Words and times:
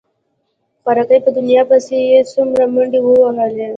خواركى 0.81 1.17
په 1.25 1.29
دنيا 1.37 1.61
پسې 1.69 1.97
يې 2.09 2.19
څومره 2.31 2.63
منډې 2.73 2.99
ووهلې. 3.03 3.67